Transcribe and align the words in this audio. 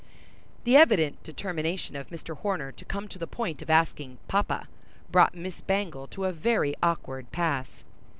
The 0.63 0.75
evident 0.75 1.21
determination 1.21 1.95
of 1.95 2.09
Mr. 2.09 2.35
Horner 2.35 2.71
to 2.71 2.85
come 2.85 3.07
to 3.07 3.19
the 3.19 3.27
point 3.27 3.61
of 3.61 3.69
asking 3.69 4.17
papa 4.27 4.67
brought 5.11 5.35
Miss 5.35 5.61
Bangle 5.61 6.07
to 6.07 6.25
a 6.25 6.31
very 6.33 6.73
awkward 6.81 7.31
pass. 7.31 7.83